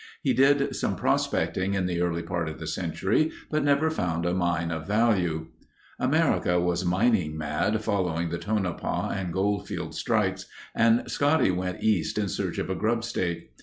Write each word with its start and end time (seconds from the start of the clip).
He 0.23 0.33
did 0.33 0.75
some 0.75 0.95
prospecting 0.95 1.75
in 1.75 1.85
the 1.85 2.01
early 2.01 2.23
part 2.23 2.49
of 2.49 2.59
the 2.59 2.65
century, 2.65 3.31
but 3.51 3.63
never 3.63 3.91
found 3.91 4.25
a 4.25 4.33
mine 4.33 4.71
of 4.71 4.87
value. 4.87 5.49
America 5.99 6.59
was 6.59 6.83
mining 6.83 7.37
mad 7.37 7.83
following 7.83 8.29
the 8.29 8.39
Tonopah 8.39 9.09
and 9.15 9.31
Goldfield 9.31 9.93
strikes 9.93 10.47
and 10.73 11.03
Scotty 11.05 11.51
went 11.51 11.83
East 11.83 12.17
in 12.17 12.29
search 12.29 12.57
of 12.57 12.67
a 12.71 12.75
grubstake. 12.75 13.51